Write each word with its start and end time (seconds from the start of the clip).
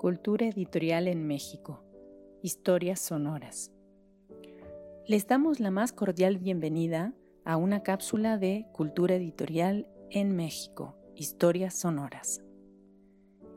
Cultura 0.00 0.46
Editorial 0.46 1.08
en 1.08 1.26
México. 1.26 1.84
Historias 2.40 3.00
sonoras. 3.00 3.70
Les 5.06 5.26
damos 5.26 5.60
la 5.60 5.70
más 5.70 5.92
cordial 5.92 6.38
bienvenida 6.38 7.12
a 7.44 7.58
una 7.58 7.82
cápsula 7.82 8.38
de 8.38 8.64
Cultura 8.72 9.16
Editorial 9.16 9.86
en 10.08 10.34
México. 10.34 10.96
Historias 11.16 11.74
sonoras. 11.74 12.42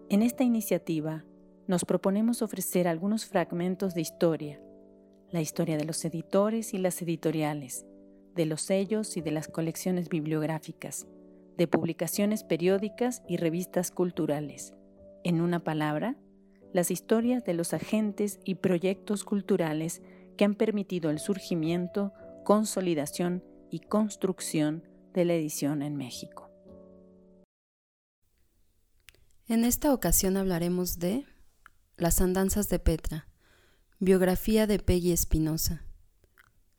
En 0.10 0.21
esta 0.21 0.44
iniciativa 0.44 1.24
nos 1.68 1.86
proponemos 1.86 2.42
ofrecer 2.42 2.89
algunos 2.89 3.25
fragmentos 3.25 3.94
de 3.94 4.02
historia, 4.02 4.62
la 5.32 5.39
historia 5.39 5.78
de 5.78 5.86
los 5.86 6.04
editores 6.04 6.73
y 6.73 6.78
las 6.78 7.02
editoriales, 7.02 7.86
de 8.36 8.48
los 8.48 8.64
sellos 8.64 9.16
y 9.16 9.21
de 9.21 9.32
las 9.32 9.48
colecciones 9.48 10.10
bibliográficas, 10.10 11.07
de 11.55 11.68
publicaciones 11.70 12.44
periódicas 12.44 13.23
y 13.30 13.38
revistas 13.38 13.91
culturales. 13.91 14.73
En 15.23 15.40
una 15.40 15.64
palabra, 15.64 16.18
las 16.73 16.91
historias 16.91 17.45
de 17.45 17.54
los 17.54 17.73
agentes 17.73 18.40
y 18.44 18.55
proyectos 18.55 19.23
culturales 19.23 20.02
que 20.38 20.44
han 20.44 20.55
permitido 20.55 21.09
el 21.12 21.20
surgimiento, 21.20 22.13
consolidación 22.44 23.44
y 23.70 23.80
construcción 23.80 24.84
de 25.13 25.26
la 25.26 25.34
edición 25.36 25.82
en 25.82 25.96
México. 25.96 26.49
En 29.48 29.66
esta 29.66 29.94
ocasión 29.94 30.36
hablaremos 30.36 30.99
de 30.99 31.26
Las 31.96 32.22
andanzas 32.22 32.70
de 32.70 32.80
Petra, 32.80 33.27
biografía 33.99 34.66
de 34.66 34.80
Peggy 34.80 35.12
Espinosa. 35.12 35.85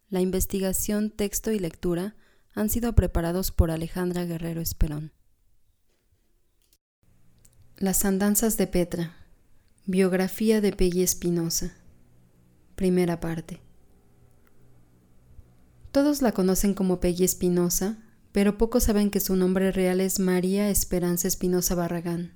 La 0.09 0.21
investigación, 0.21 1.11
texto 1.11 1.53
y 1.53 1.59
lectura 1.59 2.17
han 2.53 2.69
sido 2.69 2.95
preparados 2.95 3.53
por 3.53 3.71
Alejandra 3.71 4.25
Guerrero 4.25 4.61
Esperón. 4.61 5.13
Las 7.77 8.05
andanzas 8.05 8.57
de 8.57 8.67
Petra, 8.67 9.24
biografía 9.87 10.63
de 10.63 10.73
Peggy 10.73 11.03
Espinosa. 11.03 11.75
Primera 12.75 13.21
parte. 13.21 13.61
Todos 15.93 16.23
la 16.23 16.33
conocen 16.33 16.73
como 16.73 17.01
Peggy 17.01 17.25
Espinosa, 17.25 17.99
pero 18.33 18.57
pocos 18.57 18.85
saben 18.85 19.11
que 19.11 19.21
su 19.21 19.37
nombre 19.37 19.73
real 19.73 20.01
es 20.01 20.21
María 20.21 20.71
Esperanza 20.71 21.29
Espinosa 21.29 21.75
Barragán. 21.75 22.33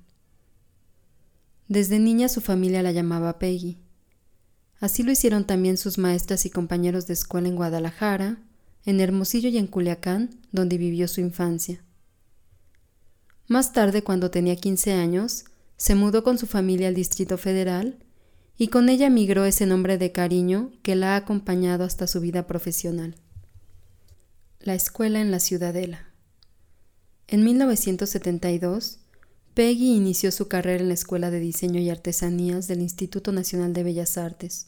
Desde 1.67 1.97
niña 1.97 2.29
su 2.29 2.39
familia 2.39 2.83
la 2.83 2.91
llamaba 2.91 3.39
Peggy. 3.39 3.81
Así 4.79 5.01
lo 5.01 5.11
hicieron 5.11 5.45
también 5.45 5.77
sus 5.77 5.97
maestras 5.97 6.45
y 6.45 6.51
compañeros 6.51 7.07
de 7.07 7.13
escuela 7.13 7.47
en 7.47 7.55
Guadalajara, 7.55 8.37
en 8.85 8.99
Hermosillo 8.99 9.49
y 9.49 9.57
en 9.57 9.65
Culiacán, 9.65 10.39
donde 10.51 10.77
vivió 10.77 11.07
su 11.07 11.19
infancia. 11.19 11.83
Más 13.47 13.73
tarde, 13.73 14.03
cuando 14.03 14.29
tenía 14.29 14.55
15 14.55 14.93
años, 14.93 15.45
se 15.79 15.95
mudó 15.95 16.25
con 16.25 16.37
su 16.37 16.45
familia 16.45 16.89
al 16.89 16.93
Distrito 16.93 17.37
Federal 17.37 17.97
y 18.57 18.67
con 18.67 18.89
ella 18.89 19.09
migró 19.09 19.45
ese 19.45 19.65
nombre 19.65 19.97
de 19.97 20.11
cariño 20.11 20.73
que 20.83 20.97
la 20.97 21.13
ha 21.13 21.15
acompañado 21.15 21.85
hasta 21.85 22.05
su 22.05 22.19
vida 22.19 22.45
profesional. 22.45 23.15
La 24.59 24.75
escuela 24.75 25.21
en 25.21 25.31
la 25.31 25.39
Ciudadela. 25.39 26.09
En 27.29 27.45
1972, 27.45 28.99
Peggy 29.53 29.95
inició 29.95 30.33
su 30.33 30.49
carrera 30.49 30.81
en 30.81 30.89
la 30.89 30.95
Escuela 30.95 31.31
de 31.31 31.39
Diseño 31.39 31.79
y 31.79 31.89
Artesanías 31.89 32.67
del 32.67 32.81
Instituto 32.81 33.31
Nacional 33.31 33.71
de 33.71 33.83
Bellas 33.83 34.17
Artes, 34.17 34.67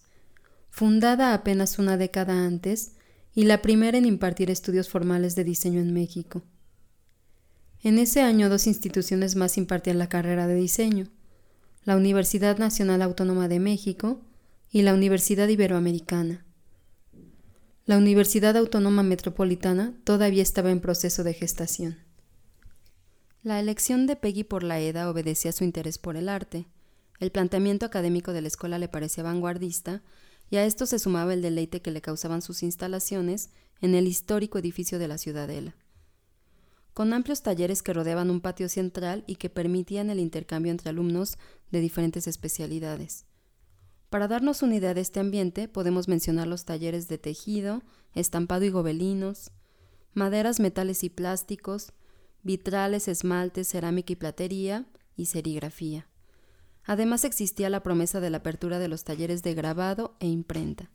fundada 0.69 1.33
apenas 1.33 1.77
una 1.77 1.97
década 1.97 2.45
antes 2.45 2.93
y 3.35 3.43
la 3.43 3.61
primera 3.61 3.97
en 3.97 4.05
impartir 4.05 4.49
estudios 4.49 4.87
formales 4.87 5.35
de 5.35 5.43
diseño 5.43 5.81
en 5.81 5.93
México. 5.93 6.41
En 7.83 7.97
ese 7.97 8.21
año 8.21 8.47
dos 8.47 8.67
instituciones 8.67 9.35
más 9.35 9.57
impartían 9.57 9.97
la 9.97 10.07
carrera 10.07 10.45
de 10.45 10.53
diseño, 10.53 11.07
la 11.83 11.97
Universidad 11.97 12.59
Nacional 12.59 13.01
Autónoma 13.01 13.47
de 13.47 13.59
México 13.59 14.21
y 14.69 14.83
la 14.83 14.93
Universidad 14.93 15.47
Iberoamericana. 15.47 16.45
La 17.87 17.97
Universidad 17.97 18.55
Autónoma 18.55 19.01
Metropolitana 19.01 19.95
todavía 20.03 20.43
estaba 20.43 20.69
en 20.69 20.79
proceso 20.79 21.23
de 21.23 21.33
gestación. 21.33 21.97
La 23.41 23.59
elección 23.59 24.05
de 24.05 24.15
Peggy 24.15 24.43
por 24.43 24.61
la 24.61 24.79
EDA 24.79 25.09
obedecía 25.09 25.49
a 25.49 25.53
su 25.53 25.63
interés 25.63 25.97
por 25.97 26.15
el 26.15 26.29
arte. 26.29 26.67
El 27.19 27.31
planteamiento 27.31 27.87
académico 27.87 28.31
de 28.31 28.41
la 28.41 28.47
escuela 28.47 28.77
le 28.77 28.89
parecía 28.89 29.23
vanguardista 29.23 30.03
y 30.51 30.57
a 30.57 30.65
esto 30.65 30.85
se 30.85 30.99
sumaba 30.99 31.33
el 31.33 31.41
deleite 31.41 31.81
que 31.81 31.89
le 31.89 32.01
causaban 32.01 32.43
sus 32.43 32.61
instalaciones 32.61 33.49
en 33.81 33.95
el 33.95 34.07
histórico 34.07 34.59
edificio 34.59 34.99
de 34.99 35.07
la 35.07 35.17
Ciudadela. 35.17 35.75
Con 36.93 37.13
amplios 37.13 37.41
talleres 37.41 37.83
que 37.83 37.93
rodeaban 37.93 38.29
un 38.29 38.41
patio 38.41 38.67
central 38.67 39.23
y 39.27 39.35
que 39.35 39.49
permitían 39.49 40.09
el 40.09 40.19
intercambio 40.19 40.71
entre 40.71 40.89
alumnos 40.89 41.37
de 41.71 41.79
diferentes 41.79 42.27
especialidades. 42.27 43.25
Para 44.09 44.27
darnos 44.27 44.61
una 44.61 44.75
idea 44.75 44.93
de 44.93 44.99
este 44.99 45.21
ambiente, 45.21 45.69
podemos 45.69 46.09
mencionar 46.09 46.45
los 46.45 46.65
talleres 46.65 47.07
de 47.07 47.17
tejido, 47.17 47.81
estampado 48.13 48.65
y 48.65 48.69
gobelinos, 48.69 49.51
maderas, 50.13 50.59
metales 50.59 51.05
y 51.05 51.09
plásticos, 51.09 51.93
vitrales, 52.43 53.07
esmaltes, 53.07 53.69
cerámica 53.69 54.11
y 54.11 54.17
platería 54.17 54.85
y 55.15 55.27
serigrafía. 55.27 56.09
Además 56.83 57.23
existía 57.23 57.69
la 57.69 57.83
promesa 57.83 58.19
de 58.19 58.31
la 58.31 58.37
apertura 58.37 58.79
de 58.79 58.89
los 58.89 59.05
talleres 59.05 59.43
de 59.43 59.53
grabado 59.53 60.17
e 60.19 60.27
imprenta. 60.27 60.91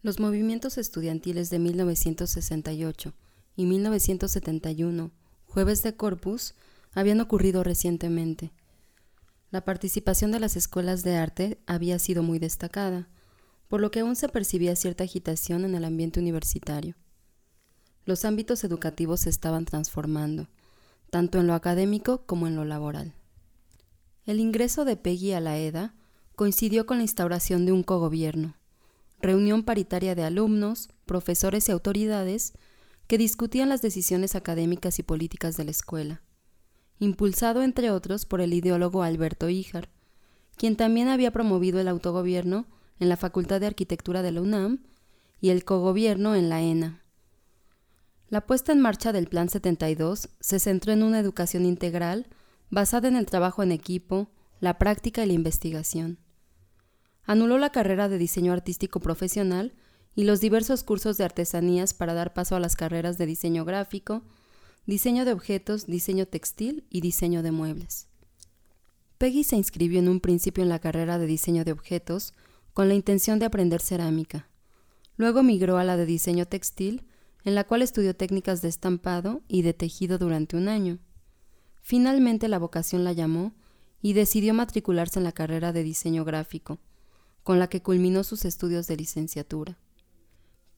Los 0.00 0.18
movimientos 0.18 0.78
estudiantiles 0.78 1.50
de 1.50 1.58
1968 1.58 3.12
y 3.56 3.66
1971, 3.66 5.10
jueves 5.46 5.82
de 5.82 5.96
Corpus, 5.96 6.54
habían 6.92 7.20
ocurrido 7.20 7.62
recientemente. 7.62 8.52
La 9.50 9.64
participación 9.64 10.32
de 10.32 10.40
las 10.40 10.56
escuelas 10.56 11.04
de 11.04 11.16
arte 11.16 11.58
había 11.66 11.98
sido 11.98 12.22
muy 12.22 12.38
destacada, 12.38 13.08
por 13.68 13.80
lo 13.80 13.90
que 13.90 14.00
aún 14.00 14.16
se 14.16 14.28
percibía 14.28 14.76
cierta 14.76 15.04
agitación 15.04 15.64
en 15.64 15.74
el 15.74 15.84
ambiente 15.84 16.20
universitario. 16.20 16.96
Los 18.04 18.24
ámbitos 18.24 18.64
educativos 18.64 19.20
se 19.20 19.30
estaban 19.30 19.64
transformando, 19.64 20.48
tanto 21.10 21.38
en 21.38 21.46
lo 21.46 21.54
académico 21.54 22.26
como 22.26 22.46
en 22.46 22.56
lo 22.56 22.64
laboral. 22.64 23.14
El 24.26 24.40
ingreso 24.40 24.84
de 24.84 24.96
Peggy 24.96 25.32
a 25.32 25.40
la 25.40 25.58
EDA 25.58 25.94
coincidió 26.34 26.86
con 26.86 26.98
la 26.98 27.04
instauración 27.04 27.66
de 27.66 27.72
un 27.72 27.82
cogobierno, 27.82 28.56
reunión 29.20 29.62
paritaria 29.62 30.14
de 30.14 30.24
alumnos, 30.24 30.88
profesores 31.06 31.68
y 31.68 31.72
autoridades 31.72 32.54
que 33.06 33.18
discutían 33.18 33.68
las 33.68 33.82
decisiones 33.82 34.34
académicas 34.34 34.98
y 34.98 35.02
políticas 35.02 35.56
de 35.56 35.64
la 35.64 35.70
escuela, 35.70 36.22
impulsado 36.98 37.62
entre 37.62 37.90
otros 37.90 38.24
por 38.24 38.40
el 38.40 38.54
ideólogo 38.54 39.02
Alberto 39.02 39.48
Híjar, 39.48 39.90
quien 40.56 40.76
también 40.76 41.08
había 41.08 41.32
promovido 41.32 41.80
el 41.80 41.88
autogobierno 41.88 42.66
en 42.98 43.08
la 43.08 43.16
Facultad 43.16 43.60
de 43.60 43.66
Arquitectura 43.66 44.22
de 44.22 44.32
la 44.32 44.40
UNAM 44.40 44.84
y 45.40 45.50
el 45.50 45.64
cogobierno 45.64 46.34
en 46.34 46.48
la 46.48 46.62
ENA. 46.62 47.02
La 48.28 48.46
puesta 48.46 48.72
en 48.72 48.80
marcha 48.80 49.12
del 49.12 49.28
Plan 49.28 49.48
72 49.48 50.28
se 50.40 50.58
centró 50.58 50.92
en 50.92 51.02
una 51.02 51.18
educación 51.18 51.66
integral 51.66 52.26
basada 52.70 53.08
en 53.08 53.16
el 53.16 53.26
trabajo 53.26 53.62
en 53.62 53.72
equipo, 53.72 54.30
la 54.60 54.78
práctica 54.78 55.22
y 55.22 55.26
la 55.26 55.34
investigación. 55.34 56.18
Anuló 57.24 57.58
la 57.58 57.70
carrera 57.70 58.08
de 58.08 58.18
diseño 58.18 58.52
artístico 58.52 59.00
profesional 59.00 59.74
y 60.14 60.24
los 60.24 60.40
diversos 60.40 60.82
cursos 60.82 61.16
de 61.16 61.24
artesanías 61.24 61.94
para 61.94 62.14
dar 62.14 62.32
paso 62.34 62.56
a 62.56 62.60
las 62.60 62.76
carreras 62.76 63.18
de 63.18 63.26
diseño 63.26 63.64
gráfico, 63.64 64.22
diseño 64.86 65.24
de 65.24 65.32
objetos, 65.32 65.86
diseño 65.86 66.26
textil 66.26 66.84
y 66.90 67.00
diseño 67.00 67.42
de 67.42 67.50
muebles. 67.50 68.06
Peggy 69.18 69.44
se 69.44 69.56
inscribió 69.56 69.98
en 69.98 70.08
un 70.08 70.20
principio 70.20 70.62
en 70.62 70.68
la 70.68 70.78
carrera 70.78 71.18
de 71.18 71.26
diseño 71.26 71.64
de 71.64 71.72
objetos 71.72 72.34
con 72.72 72.88
la 72.88 72.94
intención 72.94 73.38
de 73.38 73.46
aprender 73.46 73.80
cerámica. 73.80 74.48
Luego 75.16 75.42
migró 75.42 75.78
a 75.78 75.84
la 75.84 75.96
de 75.96 76.06
diseño 76.06 76.46
textil, 76.46 77.04
en 77.44 77.54
la 77.54 77.64
cual 77.64 77.82
estudió 77.82 78.16
técnicas 78.16 78.62
de 78.62 78.68
estampado 78.68 79.42
y 79.48 79.62
de 79.62 79.74
tejido 79.74 80.18
durante 80.18 80.56
un 80.56 80.68
año. 80.68 80.98
Finalmente 81.82 82.48
la 82.48 82.58
vocación 82.58 83.04
la 83.04 83.12
llamó 83.12 83.54
y 84.02 84.14
decidió 84.14 84.54
matricularse 84.54 85.18
en 85.18 85.24
la 85.24 85.32
carrera 85.32 85.72
de 85.72 85.82
diseño 85.82 86.24
gráfico, 86.24 86.78
con 87.42 87.58
la 87.58 87.68
que 87.68 87.82
culminó 87.82 88.24
sus 88.24 88.44
estudios 88.44 88.86
de 88.86 88.96
licenciatura. 88.96 89.78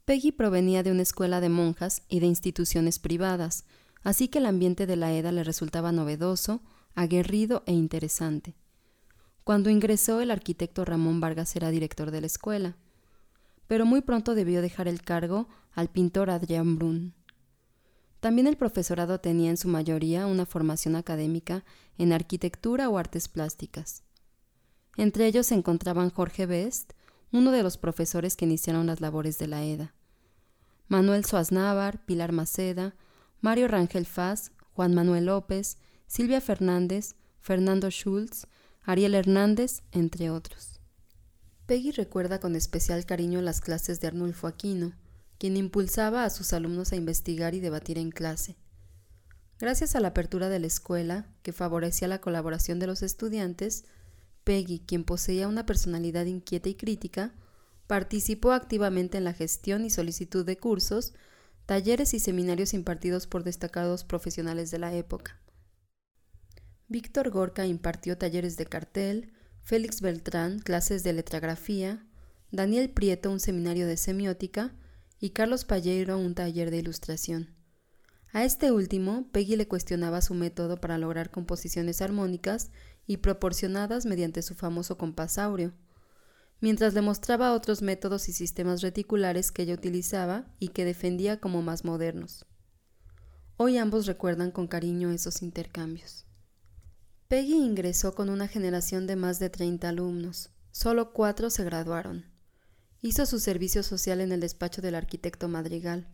Peggy 0.06 0.30
provenía 0.30 0.84
de 0.84 0.92
una 0.92 1.02
escuela 1.02 1.40
de 1.40 1.48
monjas 1.48 2.02
y 2.08 2.20
de 2.20 2.26
instituciones 2.26 3.00
privadas, 3.00 3.64
así 4.04 4.28
que 4.28 4.38
el 4.38 4.46
ambiente 4.46 4.86
de 4.86 4.94
la 4.94 5.12
EDA 5.12 5.32
le 5.32 5.42
resultaba 5.42 5.90
novedoso, 5.90 6.62
aguerrido 6.94 7.64
e 7.66 7.72
interesante. 7.72 8.54
Cuando 9.42 9.68
ingresó, 9.68 10.20
el 10.20 10.30
arquitecto 10.30 10.84
Ramón 10.84 11.18
Vargas 11.18 11.56
era 11.56 11.70
director 11.70 12.12
de 12.12 12.20
la 12.20 12.28
escuela, 12.28 12.76
pero 13.66 13.84
muy 13.84 14.00
pronto 14.00 14.36
debió 14.36 14.62
dejar 14.62 14.86
el 14.86 15.02
cargo 15.02 15.48
al 15.72 15.88
pintor 15.88 16.30
Adrián 16.30 16.76
Brun. 16.76 17.12
También 18.20 18.46
el 18.46 18.56
profesorado 18.56 19.18
tenía 19.18 19.50
en 19.50 19.56
su 19.56 19.66
mayoría 19.66 20.26
una 20.26 20.46
formación 20.46 20.94
académica 20.94 21.64
en 21.98 22.12
arquitectura 22.12 22.88
o 22.88 22.96
artes 22.96 23.26
plásticas. 23.26 24.04
Entre 24.96 25.26
ellos 25.26 25.48
se 25.48 25.56
encontraban 25.56 26.10
Jorge 26.10 26.46
Best, 26.46 26.92
uno 27.32 27.52
de 27.52 27.62
los 27.62 27.78
profesores 27.78 28.36
que 28.36 28.44
iniciaron 28.44 28.86
las 28.86 29.00
labores 29.00 29.38
de 29.38 29.46
la 29.46 29.64
EDA, 29.64 29.94
Manuel 30.88 31.24
Suaznávar, 31.24 32.04
Pilar 32.04 32.32
Maceda, 32.32 32.94
Mario 33.40 33.68
Rangel 33.68 34.06
Faz, 34.06 34.52
Juan 34.72 34.94
Manuel 34.94 35.26
López, 35.26 35.78
Silvia 36.06 36.40
Fernández, 36.40 37.16
Fernando 37.40 37.90
Schultz, 37.90 38.46
Ariel 38.82 39.14
Hernández, 39.14 39.82
entre 39.90 40.30
otros. 40.30 40.80
Peggy 41.66 41.90
recuerda 41.90 42.38
con 42.38 42.54
especial 42.54 43.04
cariño 43.04 43.42
las 43.42 43.60
clases 43.60 44.00
de 44.00 44.06
Arnulfo 44.06 44.46
Aquino, 44.46 44.92
quien 45.38 45.56
impulsaba 45.56 46.24
a 46.24 46.30
sus 46.30 46.52
alumnos 46.52 46.92
a 46.92 46.96
investigar 46.96 47.54
y 47.54 47.60
debatir 47.60 47.98
en 47.98 48.10
clase. 48.10 48.56
Gracias 49.58 49.96
a 49.96 50.00
la 50.00 50.08
apertura 50.08 50.48
de 50.48 50.60
la 50.60 50.66
escuela, 50.66 51.26
que 51.42 51.52
favorecía 51.52 52.06
la 52.06 52.20
colaboración 52.20 52.78
de 52.78 52.86
los 52.86 53.02
estudiantes, 53.02 53.84
Peggy, 54.46 54.78
quien 54.78 55.02
poseía 55.02 55.48
una 55.48 55.66
personalidad 55.66 56.24
inquieta 56.24 56.68
y 56.68 56.76
crítica, 56.76 57.34
participó 57.88 58.52
activamente 58.52 59.18
en 59.18 59.24
la 59.24 59.32
gestión 59.32 59.84
y 59.84 59.90
solicitud 59.90 60.46
de 60.46 60.56
cursos, 60.56 61.14
talleres 61.66 62.14
y 62.14 62.20
seminarios 62.20 62.72
impartidos 62.72 63.26
por 63.26 63.42
destacados 63.42 64.04
profesionales 64.04 64.70
de 64.70 64.78
la 64.78 64.94
época. 64.94 65.40
Víctor 66.86 67.30
Gorka 67.30 67.66
impartió 67.66 68.16
talleres 68.16 68.56
de 68.56 68.66
cartel, 68.66 69.32
Félix 69.62 70.00
Beltrán 70.00 70.60
clases 70.60 71.02
de 71.02 71.12
letrografía, 71.12 72.06
Daniel 72.52 72.90
Prieto 72.90 73.32
un 73.32 73.40
seminario 73.40 73.88
de 73.88 73.96
semiótica 73.96 74.76
y 75.18 75.30
Carlos 75.30 75.64
Palleiro 75.64 76.18
un 76.18 76.36
taller 76.36 76.70
de 76.70 76.78
ilustración. 76.78 77.56
A 78.32 78.44
este 78.44 78.70
último, 78.70 79.28
Peggy 79.32 79.56
le 79.56 79.66
cuestionaba 79.66 80.20
su 80.20 80.34
método 80.34 80.80
para 80.80 80.98
lograr 80.98 81.30
composiciones 81.30 82.00
armónicas 82.00 82.70
y 83.06 83.18
proporcionadas 83.18 84.06
mediante 84.06 84.42
su 84.42 84.54
famoso 84.54 84.98
compasaurio, 84.98 85.72
mientras 86.60 86.94
le 86.94 87.02
mostraba 87.02 87.52
otros 87.52 87.82
métodos 87.82 88.28
y 88.28 88.32
sistemas 88.32 88.82
reticulares 88.82 89.52
que 89.52 89.62
ella 89.62 89.74
utilizaba 89.74 90.46
y 90.58 90.68
que 90.68 90.84
defendía 90.84 91.40
como 91.40 91.62
más 91.62 91.84
modernos. 91.84 92.46
Hoy 93.56 93.78
ambos 93.78 94.06
recuerdan 94.06 94.50
con 94.50 94.66
cariño 94.66 95.10
esos 95.10 95.42
intercambios. 95.42 96.26
Peggy 97.28 97.54
ingresó 97.54 98.14
con 98.14 98.28
una 98.28 98.48
generación 98.48 99.06
de 99.06 99.16
más 99.16 99.38
de 99.38 99.50
30 99.50 99.88
alumnos. 99.88 100.50
Solo 100.70 101.12
cuatro 101.12 101.50
se 101.50 101.64
graduaron. 101.64 102.26
Hizo 103.00 103.26
su 103.26 103.40
servicio 103.40 103.82
social 103.82 104.20
en 104.20 104.30
el 104.30 104.40
despacho 104.40 104.82
del 104.82 104.94
arquitecto 104.94 105.48
Madrigal. 105.48 106.08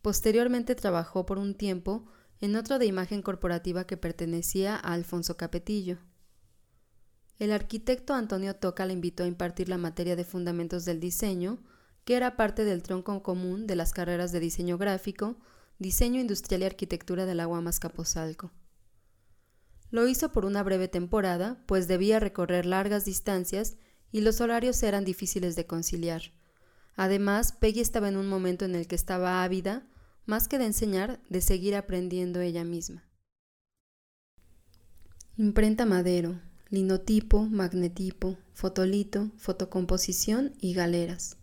Posteriormente 0.00 0.74
trabajó 0.74 1.26
por 1.26 1.38
un 1.38 1.54
tiempo 1.54 2.06
en 2.40 2.56
otro 2.56 2.78
de 2.78 2.86
imagen 2.86 3.20
corporativa 3.20 3.86
que 3.86 3.96
pertenecía 3.96 4.76
a 4.76 4.94
Alfonso 4.94 5.36
Capetillo. 5.36 5.98
El 7.40 7.52
arquitecto 7.52 8.12
Antonio 8.12 8.54
Toca 8.54 8.84
le 8.84 8.92
invitó 8.92 9.24
a 9.24 9.26
impartir 9.26 9.70
la 9.70 9.78
materia 9.78 10.14
de 10.14 10.24
fundamentos 10.24 10.84
del 10.84 11.00
diseño, 11.00 11.58
que 12.04 12.14
era 12.14 12.36
parte 12.36 12.66
del 12.66 12.82
tronco 12.82 13.22
común 13.22 13.66
de 13.66 13.76
las 13.76 13.94
carreras 13.94 14.30
de 14.30 14.40
diseño 14.40 14.76
gráfico, 14.76 15.38
diseño 15.78 16.20
industrial 16.20 16.60
y 16.60 16.66
arquitectura 16.66 17.24
del 17.24 17.40
agua 17.40 17.64
Capozalco. 17.80 18.52
Lo 19.90 20.06
hizo 20.06 20.32
por 20.32 20.44
una 20.44 20.62
breve 20.62 20.88
temporada, 20.88 21.64
pues 21.64 21.88
debía 21.88 22.20
recorrer 22.20 22.66
largas 22.66 23.06
distancias 23.06 23.78
y 24.12 24.20
los 24.20 24.42
horarios 24.42 24.82
eran 24.82 25.06
difíciles 25.06 25.56
de 25.56 25.66
conciliar. 25.66 26.34
Además, 26.94 27.52
Peggy 27.52 27.80
estaba 27.80 28.10
en 28.10 28.18
un 28.18 28.28
momento 28.28 28.66
en 28.66 28.74
el 28.74 28.86
que 28.86 28.96
estaba 28.96 29.42
ávida, 29.42 29.88
más 30.26 30.46
que 30.46 30.58
de 30.58 30.66
enseñar, 30.66 31.22
de 31.30 31.40
seguir 31.40 31.74
aprendiendo 31.74 32.40
ella 32.40 32.64
misma. 32.64 33.08
Imprenta 35.38 35.86
Madero, 35.86 36.38
linotipo, 36.70 37.46
magnetipo, 37.46 38.38
fotolito, 38.52 39.32
fotocomposición 39.36 40.52
y 40.60 40.72
galeras. 40.72 41.36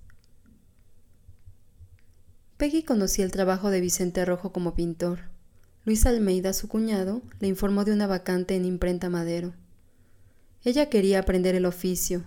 Peggy 2.55 2.83
conocía 2.83 3.25
el 3.25 3.31
trabajo 3.31 3.69
de 3.69 3.81
Vicente 3.81 4.23
Rojo 4.23 4.53
como 4.53 4.73
pintor. 4.73 5.19
Luis 5.83 6.05
Almeida, 6.05 6.53
su 6.53 6.69
cuñado, 6.69 7.21
le 7.39 7.49
informó 7.49 7.83
de 7.83 7.91
una 7.91 8.07
vacante 8.07 8.55
en 8.55 8.65
imprenta 8.65 9.09
Madero. 9.09 9.53
Ella 10.63 10.89
quería 10.89 11.19
aprender 11.19 11.55
el 11.55 11.65
oficio, 11.65 12.23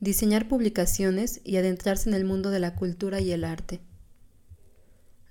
diseñar 0.00 0.46
publicaciones 0.46 1.40
y 1.44 1.56
adentrarse 1.56 2.10
en 2.10 2.14
el 2.14 2.26
mundo 2.26 2.50
de 2.50 2.60
la 2.60 2.74
cultura 2.74 3.20
y 3.20 3.32
el 3.32 3.44
arte. 3.44 3.80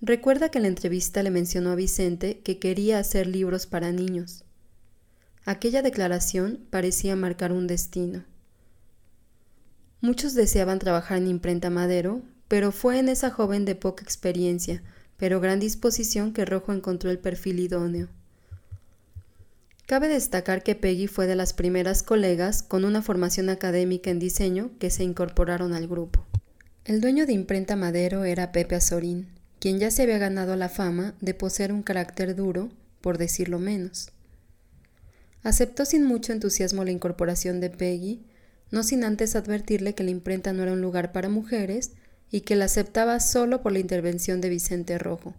Recuerda 0.02 0.50
que 0.50 0.58
en 0.58 0.64
la 0.64 0.68
entrevista 0.68 1.22
le 1.24 1.30
mencionó 1.30 1.72
a 1.72 1.76
Vicente 1.76 2.42
que 2.42 2.60
quería 2.60 3.00
hacer 3.00 3.28
libros 3.28 3.68
para 3.68 3.92
niños. 3.92 4.44
Aquella 5.46 5.82
declaración 5.82 6.60
parecía 6.70 7.16
marcar 7.16 7.52
un 7.52 7.68
destino. 7.68 8.24
Muchos 10.00 10.34
deseaban 10.34 10.80
trabajar 10.80 11.18
en 11.18 11.28
imprenta 11.28 11.70
Madero, 11.70 12.22
pero 12.48 12.72
fue 12.72 13.00
en 13.00 13.10
esa 13.10 13.30
joven 13.30 13.66
de 13.66 13.76
poca 13.76 14.04
experiencia, 14.04 14.84
pero 15.18 15.42
gran 15.42 15.60
disposición 15.60 16.34
que 16.34 16.46
Rojo 16.46 16.72
encontró 16.72 17.10
el 17.10 17.20
perfil 17.20 17.60
idóneo. 17.60 18.10
Cabe 19.86 20.08
destacar 20.08 20.64
que 20.64 20.76
Peggy 20.76 21.08
fue 21.08 21.28
de 21.28 21.36
las 21.36 21.54
primeras 21.54 22.04
colegas 22.04 22.64
con 22.64 22.86
una 22.86 23.02
formación 23.02 23.50
académica 23.50 24.10
en 24.12 24.20
diseño 24.20 24.72
que 24.80 24.90
se 24.90 25.04
incorporaron 25.04 25.74
al 25.74 25.88
grupo. 25.88 26.26
El 26.86 27.02
dueño 27.02 27.26
de 27.26 27.34
Imprenta 27.34 27.76
Madero 27.76 28.24
era 28.24 28.54
Pepe 28.54 28.76
Azorín, 28.76 29.28
quien 29.60 29.80
ya 29.80 29.92
se 29.92 30.04
había 30.04 30.18
ganado 30.18 30.56
la 30.56 30.70
fama 30.70 31.16
de 31.20 31.34
poseer 31.34 31.74
un 31.74 31.84
carácter 31.84 32.36
duro, 32.36 32.70
por 33.02 33.18
decirlo 33.18 33.60
menos. 33.60 34.12
Aceptó 35.44 35.86
sin 35.86 36.06
mucho 36.06 36.32
entusiasmo 36.32 36.86
la 36.86 36.92
incorporación 36.92 37.60
de 37.60 37.70
Peggy, 37.70 38.24
no 38.72 38.82
sin 38.82 39.04
antes 39.04 39.36
advertirle 39.36 39.94
que 39.94 40.04
la 40.04 40.12
imprenta 40.12 40.54
no 40.54 40.64
era 40.64 40.74
un 40.74 40.82
lugar 40.82 41.12
para 41.12 41.30
mujeres 41.30 41.92
y 42.32 42.42
que 42.42 42.56
la 42.56 42.66
aceptaba 42.66 43.20
solo 43.20 43.62
por 43.62 43.74
la 43.74 43.80
intervención 43.80 44.42
de 44.42 44.50
Vicente 44.50 44.98
Rojo. 44.98 45.36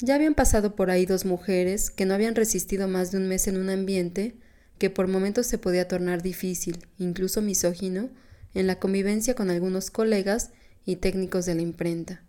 Ya 0.00 0.14
habían 0.14 0.34
pasado 0.34 0.74
por 0.74 0.90
ahí 0.90 1.06
dos 1.06 1.24
mujeres 1.24 1.90
que 1.90 2.06
no 2.06 2.14
habían 2.14 2.34
resistido 2.34 2.88
más 2.88 3.10
de 3.10 3.18
un 3.18 3.28
mes 3.28 3.46
en 3.46 3.56
un 3.56 3.68
ambiente 3.68 4.36
que 4.78 4.90
por 4.90 5.08
momentos 5.08 5.46
se 5.46 5.58
podía 5.58 5.88
tornar 5.88 6.22
difícil, 6.22 6.86
incluso 6.98 7.42
misógino, 7.42 8.08
en 8.54 8.66
la 8.66 8.78
convivencia 8.78 9.34
con 9.34 9.50
algunos 9.50 9.90
colegas 9.90 10.50
y 10.86 10.96
técnicos 10.96 11.46
de 11.46 11.56
la 11.56 11.62
imprenta. 11.62 12.22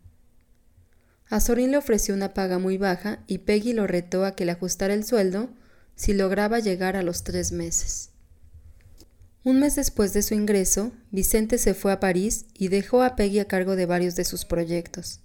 A 1.29 1.39
Sorín 1.39 1.71
le 1.71 1.77
ofreció 1.77 2.15
una 2.15 2.33
paga 2.33 2.57
muy 2.57 2.77
baja 2.77 3.19
y 3.27 3.39
Peggy 3.39 3.73
lo 3.73 3.87
retó 3.87 4.25
a 4.25 4.35
que 4.35 4.45
le 4.45 4.51
ajustara 4.51 4.95
el 4.95 5.05
sueldo 5.05 5.49
si 5.99 6.13
lograba 6.13 6.59
llegar 6.59 6.95
a 6.95 7.03
los 7.03 7.25
tres 7.25 7.51
meses. 7.51 8.11
Un 9.43 9.59
mes 9.59 9.75
después 9.75 10.13
de 10.13 10.21
su 10.21 10.33
ingreso, 10.33 10.93
Vicente 11.11 11.57
se 11.57 11.73
fue 11.73 11.91
a 11.91 11.99
París 11.99 12.45
y 12.53 12.69
dejó 12.69 13.03
a 13.03 13.17
Peggy 13.17 13.39
a 13.39 13.49
cargo 13.49 13.75
de 13.75 13.85
varios 13.85 14.15
de 14.15 14.23
sus 14.23 14.45
proyectos. 14.45 15.19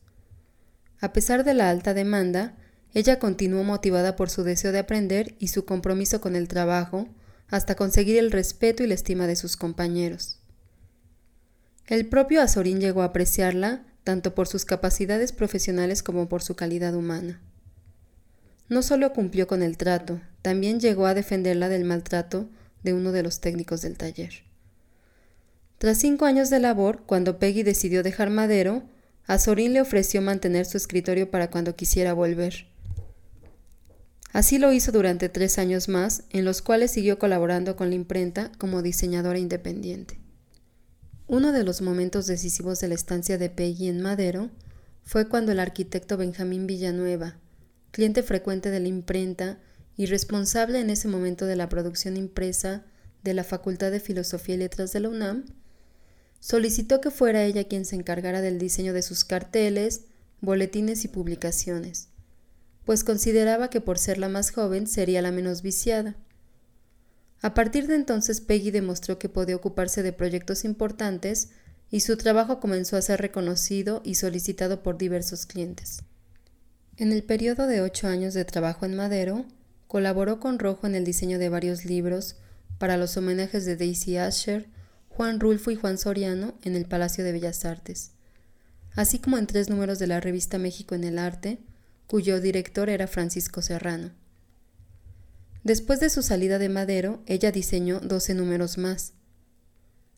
A 1.01 1.13
pesar 1.13 1.45
de 1.45 1.55
la 1.55 1.71
alta 1.71 1.95
demanda, 1.95 2.57
ella 2.93 3.21
continuó 3.21 3.63
motivada 3.63 4.17
por 4.17 4.31
su 4.31 4.43
deseo 4.43 4.73
de 4.73 4.81
aprender 4.81 5.37
y 5.39 5.49
su 5.49 5.65
compromiso 5.65 6.21
con 6.21 6.35
el 6.35 6.49
trabajo, 6.49 7.07
hasta 7.47 7.77
conseguir 7.77 8.19
el 8.19 8.33
respeto 8.33 8.83
y 8.83 8.89
la 8.89 8.95
estima 8.95 9.29
de 9.29 9.37
sus 9.37 9.57
compañeros. 9.57 10.41
El 11.87 12.09
propio 12.09 12.43
Azorín 12.43 12.81
llegó 12.81 13.03
a 13.03 13.07
apreciarla 13.07 13.85
tanto 14.03 14.35
por 14.35 14.49
sus 14.49 14.65
capacidades 14.65 15.31
profesionales 15.31 16.03
como 16.03 16.29
por 16.29 16.43
su 16.43 16.57
calidad 16.57 16.97
humana. 16.97 17.41
No 18.69 18.83
solo 18.83 19.13
cumplió 19.13 19.47
con 19.47 19.63
el 19.63 19.77
trato, 19.77 20.21
también 20.45 20.79
llegó 20.79 21.07
a 21.07 21.15
defenderla 21.15 21.71
del 21.71 21.87
maltrato 21.87 22.51
de 22.83 22.93
uno 22.93 23.13
de 23.13 23.23
los 23.23 23.41
técnicos 23.41 23.81
del 23.81 23.97
taller. 23.97 24.43
Tras 25.79 25.97
cinco 25.97 26.27
años 26.27 26.51
de 26.51 26.59
labor, 26.59 27.05
cuando 27.07 27.39
Peggy 27.39 27.63
decidió 27.63 28.03
dejar 28.03 28.29
Madero, 28.29 28.83
Azorín 29.25 29.73
le 29.73 29.81
ofreció 29.81 30.21
mantener 30.21 30.67
su 30.67 30.77
escritorio 30.77 31.31
para 31.31 31.51
cuando 31.51 31.77
quisiera 31.77 32.13
volver. 32.13 32.67
Así 34.35 34.59
lo 34.59 34.71
hizo 34.71 34.93
durante 34.93 35.31
tres 35.31 35.57
años 35.57 35.89
más, 35.89 36.25
en 36.29 36.45
los 36.45 36.61
cuales 36.61 36.91
siguió 36.91 37.19
colaborando 37.19 37.75
con 37.75 37.89
la 37.89 37.95
imprenta 37.95 38.53
como 38.59 38.83
diseñadora 38.83 39.39
independiente. 39.39 40.21
Uno 41.27 41.53
de 41.53 41.65
los 41.65 41.81
momentos 41.81 42.27
decisivos 42.27 42.81
de 42.81 42.89
la 42.89 42.97
estancia 42.97 43.39
de 43.39 43.49
Peggy 43.49 43.89
en 43.89 44.03
Madero 44.03 44.51
fue 45.05 45.27
cuando 45.27 45.53
el 45.53 45.61
arquitecto 45.61 46.19
Benjamín 46.19 46.67
Villanueva, 46.67 47.39
cliente 47.93 48.23
frecuente 48.23 48.71
de 48.71 48.81
la 48.81 48.89
imprenta 48.89 49.59
y 49.97 50.07
responsable 50.07 50.81
en 50.81 50.91
ese 50.91 51.09
momento 51.09 51.47
de 51.47 51.57
la 51.57 51.69
producción 51.69 52.17
impresa 52.17 52.85
de 53.23 53.35
la 53.35 53.45
Facultad 53.45 53.91
de 53.91 54.01
Filosofía 54.01 54.57
y 54.57 54.59
Letras 54.59 54.93
de 54.93 55.01
la 55.01 55.09
UNAM, 55.09 55.45
solicitó 56.41 57.01
que 57.01 57.11
fuera 57.11 57.45
ella 57.45 57.65
quien 57.65 57.85
se 57.85 57.97
encargara 57.97 58.41
del 58.43 58.59
diseño 58.59 58.93
de 58.93 59.03
sus 59.03 59.25
carteles, 59.25 60.03
boletines 60.41 61.05
y 61.05 61.09
publicaciones, 61.09 62.09
pues 62.85 63.03
consideraba 63.03 63.71
que 63.71 63.81
por 63.81 63.99
ser 63.99 64.19
la 64.19 64.29
más 64.29 64.51
joven 64.51 64.87
sería 64.87 65.23
la 65.23 65.33
menos 65.33 65.63
viciada. 65.63 66.17
A 67.41 67.55
partir 67.55 67.87
de 67.87 67.95
entonces 67.95 68.41
Peggy 68.41 68.71
demostró 68.71 69.19
que 69.19 69.29
podía 69.29 69.57
ocuparse 69.57 70.03
de 70.03 70.13
proyectos 70.13 70.65
importantes 70.65 71.49
y 71.91 72.01
su 72.01 72.17
trabajo 72.17 72.61
comenzó 72.61 72.97
a 72.97 73.03
ser 73.03 73.21
reconocido 73.21 74.03
y 74.05 74.17
solicitado 74.17 74.83
por 74.83 74.99
diversos 74.99 75.47
clientes. 75.47 76.03
En 76.97 77.13
el 77.13 77.23
periodo 77.23 77.67
de 77.67 77.81
ocho 77.81 78.07
años 78.07 78.35
de 78.35 78.45
trabajo 78.45 78.85
en 78.85 78.97
Madero, 78.97 79.47
colaboró 79.95 80.41
con 80.41 80.59
Rojo 80.59 80.89
en 80.89 80.97
el 80.97 81.05
diseño 81.05 81.39
de 81.39 81.49
varios 81.49 81.85
libros 81.85 82.35
para 82.79 82.97
los 82.97 83.17
homenajes 83.17 83.65
de 83.65 83.77
Daisy 83.77 84.17
Asher, 84.17 84.69
Juan 85.09 85.39
Rulfo 85.39 85.71
y 85.71 85.77
Juan 85.77 85.99
Soriano 85.99 86.59
en 86.65 86.75
el 86.75 86.85
Palacio 86.85 87.23
de 87.23 87.31
Bellas 87.31 87.65
Artes, 87.65 88.11
así 88.97 89.21
como 89.21 89.39
en 89.39 89.47
tres 89.47 89.71
números 89.71 90.01
de 90.01 90.09
la 90.09 90.19
revista 90.19 90.59
México 90.59 90.97
en 90.97 91.05
el 91.05 91.17
Arte, 91.17 91.61
cuyo 92.09 92.41
director 92.41 92.91
era 92.91 93.07
Francisco 93.07 93.63
Serrano. 93.63 94.11
Después 95.63 96.01
de 96.01 96.11
su 96.11 96.25
salida 96.25 96.59
de 96.59 96.71
Madero, 96.71 97.23
ella 97.27 97.53
diseñó 97.53 98.01
12 98.01 98.35
números 98.35 98.79
más. 98.79 99.13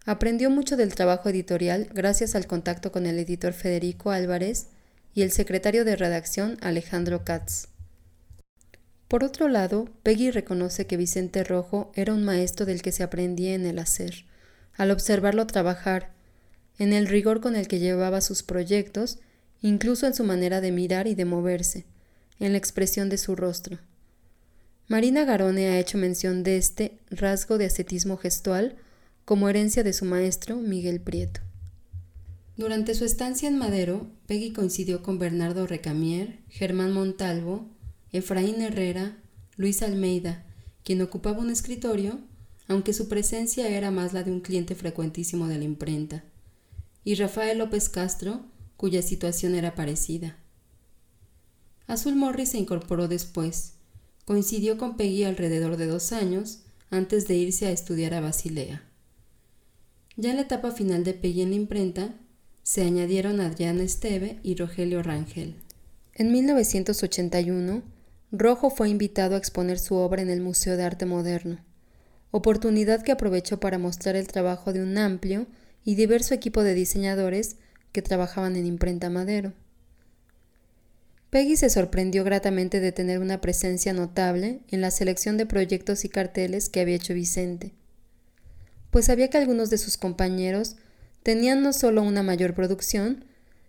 Aprendió 0.07 0.49
mucho 0.49 0.79
del 0.79 0.95
trabajo 0.95 1.29
editorial 1.29 1.91
gracias 1.93 2.35
al 2.35 2.47
contacto 2.47 2.93
con 2.93 3.05
el 3.05 3.19
editor 3.19 3.53
Federico 3.53 4.11
Álvarez 4.11 4.69
y 5.13 5.21
el 5.21 5.33
secretario 5.33 5.85
de 5.85 5.97
redacción 5.97 6.57
Alejandro 6.63 7.27
Katz. 7.27 7.76
Por 9.09 9.23
otro 9.23 9.49
lado, 9.49 9.89
Peggy 10.03 10.31
reconoce 10.31 10.87
que 10.87 10.97
Vicente 10.97 11.45
Rojo 11.45 11.93
era 11.95 12.13
un 12.13 12.25
maestro 12.25 12.67
del 12.67 12.83
que 12.83 12.93
se 12.93 13.03
aprendía 13.03 13.55
en 13.55 13.65
el 13.65 13.79
hacer, 13.79 14.25
al 14.75 14.91
observarlo 14.91 15.47
trabajar, 15.47 16.13
en 16.79 16.93
el 16.93 17.07
rigor 17.07 17.41
con 17.41 17.57
el 17.57 17.69
que 17.69 17.79
llevaba 17.79 18.21
sus 18.21 18.43
proyectos, 18.43 19.19
incluso 19.63 20.07
en 20.07 20.15
su 20.15 20.25
manera 20.25 20.61
de 20.61 20.73
mirar 20.73 21.07
y 21.07 21.15
de 21.15 21.25
moverse, 21.25 21.87
en 22.41 22.53
la 22.53 22.59
expresión 22.59 23.09
de 23.09 23.19
su 23.19 23.37
rostro. 23.37 23.79
Marina 24.89 25.25
Garone 25.25 25.69
ha 25.69 25.81
hecho 25.81 25.99
mención 25.99 26.43
de 26.43 26.57
este 26.59 26.99
rasgo 27.11 27.59
de 27.59 27.67
ascetismo 27.67 28.17
gestual 28.17 28.77
como 29.25 29.49
herencia 29.49 29.83
de 29.83 29.93
su 29.93 30.05
maestro 30.05 30.57
Miguel 30.57 31.01
Prieto. 31.01 31.41
Durante 32.57 32.95
su 32.95 33.05
estancia 33.05 33.49
en 33.49 33.59
Madero, 33.59 34.07
Peggy 34.27 34.53
coincidió 34.53 35.03
con 35.03 35.19
Bernardo 35.19 35.67
Recamier, 35.67 36.39
Germán 36.49 36.93
Montalvo, 36.93 37.69
Efraín 38.17 38.61
Herrera, 38.63 39.19
Luis 39.57 39.83
Almeida, 39.83 40.45
quien 40.85 41.03
ocupaba 41.03 41.41
un 41.41 41.51
escritorio, 41.51 42.19
aunque 42.69 42.93
su 42.93 43.09
presencia 43.09 43.69
era 43.69 43.91
más 43.91 44.13
la 44.13 44.23
de 44.23 44.31
un 44.31 44.41
cliente 44.41 44.75
frecuentísimo 44.75 45.49
de 45.49 45.59
la 45.59 45.65
imprenta, 45.65 46.25
y 47.05 47.15
Rafael 47.15 47.59
López 47.59 47.89
Castro, 47.89 48.47
cuya 48.77 49.03
situación 49.03 49.55
era 49.55 49.75
parecida. 49.75 50.37
Azul 51.87 52.17
Morris 52.17 52.51
se 52.51 52.59
incorporó 52.59 53.07
después. 53.07 53.75
Coincidió 54.25 54.77
con 54.77 54.97
Peggy 54.97 55.25
alrededor 55.25 55.77
de 55.77 55.87
dos 55.87 56.13
años 56.13 56.61
antes 56.91 57.29
de 57.29 57.37
irse 57.37 57.67
a 57.67 57.71
estudiar 57.71 58.15
a 58.15 58.21
Basilea. 58.21 58.83
Ya 60.17 60.31
en 60.31 60.37
la 60.37 60.43
etapa 60.43 60.73
final 60.73 61.05
de 61.05 61.15
Peggy 61.15 61.43
en 61.43 61.51
la 61.51 61.57
imprenta, 61.57 62.15
se 62.63 62.83
añadieron 62.83 63.41
Adrián 63.41 63.79
Esteve 63.81 64.41
y 64.43 64.57
Rogelio 64.57 65.03
Rangel. 65.03 65.55
En 66.15 66.33
1981, 66.33 67.83
Rojo 68.33 68.71
fue 68.71 68.89
invitado 68.89 69.37
a 69.37 69.39
exponer 69.39 69.79
su 69.79 69.95
obra 69.95 70.21
en 70.21 70.31
el 70.31 70.41
Museo 70.41 70.77
de 70.77 70.83
Arte 70.83 71.07
Moderno, 71.07 71.59
oportunidad 72.33 73.03
que 73.03 73.13
aprovechó 73.13 73.61
para 73.61 73.79
mostrar 73.79 74.17
el 74.17 74.27
trabajo 74.27 74.73
de 74.73 74.83
un 74.83 74.99
amplio 74.99 75.47
y 75.85 75.95
diverso 75.95 76.35
equipo 76.35 76.65
de 76.65 76.75
diseñadores 76.75 77.57
que 77.93 78.03
trabajaban 78.03 78.57
en 78.57 78.67
imprenta 78.67 79.11
Madero. 79.11 79.53
Peggy 81.31 81.57
se 81.57 81.71
sorprendió 81.71 82.25
gratamente 82.25 82.81
de 82.81 82.91
tener 82.91 83.21
una 83.21 83.41
presencia 83.41 83.93
notable 83.93 84.61
en 84.71 84.81
la 84.81 84.91
selección 84.91 85.37
de 85.37 85.47
proyectos 85.47 86.05
y 86.05 86.09
carteles 86.09 86.69
que 86.69 86.81
había 86.81 86.97
hecho 86.97 87.15
Vicente, 87.15 87.75
pues 88.91 89.07
sabía 89.07 89.31
que 89.31 89.39
algunos 89.39 89.71
de 89.71 89.79
sus 89.79 89.97
compañeros 89.97 90.75
tenían 91.23 91.63
no 91.63 91.73
solo 91.73 92.03
una 92.03 92.25
mayor 92.25 92.55
producción, 92.55 93.25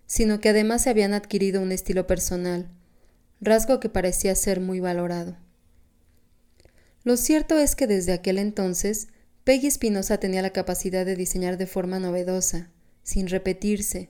sino 0.08 0.40
que 0.40 0.50
además 0.50 0.84
se 0.84 0.90
habían 0.90 1.14
adquirido 1.14 1.62
un 1.62 1.72
estilo 1.72 2.08
personal, 2.08 2.68
rasgo 3.42 3.80
que 3.80 3.90
parecía 3.90 4.36
ser 4.36 4.60
muy 4.60 4.80
valorado. 4.80 5.38
Lo 7.04 7.18
cierto 7.18 7.58
es 7.58 7.76
que 7.76 7.88
desde 7.88 8.14
aquel 8.14 8.38
entonces, 8.38 9.08
Peggy 9.44 9.68
Espinosa 9.68 10.18
tenía 10.18 10.42
la 10.42 10.50
capacidad 10.52 11.06
de 11.06 11.16
diseñar 11.16 11.58
de 11.58 11.68
forma 11.68 12.00
novedosa, 12.00 12.70
sin 13.04 13.28
repetirse, 13.28 14.10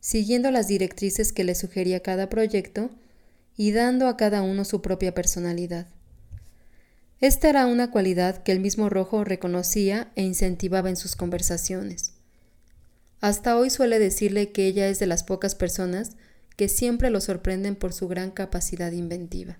siguiendo 0.00 0.50
las 0.50 0.68
directrices 0.68 1.32
que 1.32 1.44
le 1.44 1.54
sugería 1.54 2.00
cada 2.00 2.28
proyecto 2.28 2.90
y 3.56 3.72
dando 3.72 4.06
a 4.06 4.16
cada 4.16 4.42
uno 4.42 4.64
su 4.64 4.82
propia 4.82 5.14
personalidad. 5.14 5.86
Esta 7.20 7.48
era 7.48 7.64
una 7.64 7.90
cualidad 7.90 8.42
que 8.42 8.52
el 8.52 8.60
mismo 8.60 8.90
Rojo 8.90 9.24
reconocía 9.24 10.12
e 10.14 10.22
incentivaba 10.22 10.90
en 10.90 10.96
sus 10.96 11.16
conversaciones. 11.16 12.12
Hasta 13.20 13.56
hoy 13.56 13.70
suele 13.70 13.98
decirle 13.98 14.52
que 14.52 14.66
ella 14.66 14.88
es 14.88 14.98
de 14.98 15.06
las 15.06 15.24
pocas 15.24 15.54
personas 15.54 16.16
que 16.56 16.68
siempre 16.68 17.10
lo 17.10 17.20
sorprenden 17.20 17.76
por 17.76 17.92
su 17.92 18.08
gran 18.08 18.30
capacidad 18.30 18.92
inventiva. 18.92 19.58